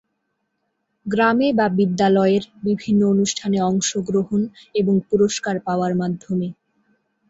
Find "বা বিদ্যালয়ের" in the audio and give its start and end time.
1.53-2.43